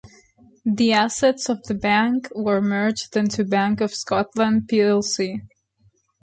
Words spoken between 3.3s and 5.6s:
Bank of Scotland plc.